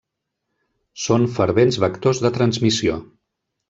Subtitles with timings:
[1.03, 3.01] Són fervents vectors de transmissió.